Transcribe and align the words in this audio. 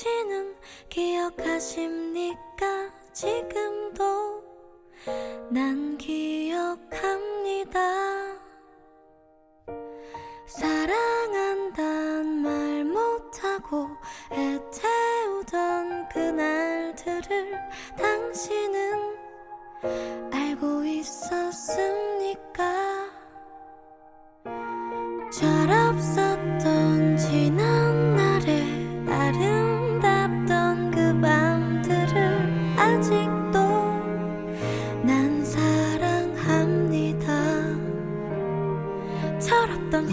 당신은 0.00 0.56
기억하십니까? 0.88 2.38
지금도 3.12 4.42
난 5.50 5.98
기억합니다. 5.98 7.78
사랑한단 10.46 12.26
말 12.40 12.84
못하고 12.84 13.88
애태우던 14.32 16.08
그날들을 16.08 17.58
당신은 17.98 19.18
알고 20.32 20.82
있었습니까? 20.86 22.64
저랑 25.30 25.79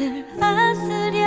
그 0.00 0.06
곁을 0.06 0.24
다스리 0.40 1.19